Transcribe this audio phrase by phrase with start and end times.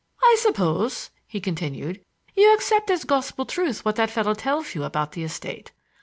[0.23, 2.03] "I suppose," he continued,
[2.35, 5.73] "you accept as gospel truth what that fellow tells you about the estate.